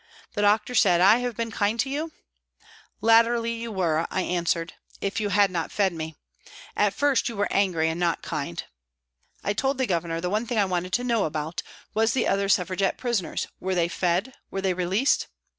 [0.33, 2.11] The doctor said," I have been kind to you?""
[3.01, 6.15] Latterly you were," I answered," if you had not fed me.
[6.75, 8.63] At first you were angry and not kind."
[9.43, 11.61] I told the Governor that the one thing I wanted to know about
[11.93, 15.27] was the other Suffra gette prisoners, were they fed were they released